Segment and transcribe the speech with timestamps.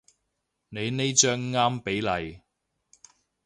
[0.69, 2.41] 你呢張啱比例